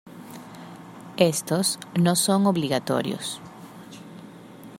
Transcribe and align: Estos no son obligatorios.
Estos 1.17 1.77
no 1.93 2.15
son 2.15 2.47
obligatorios. 2.47 3.39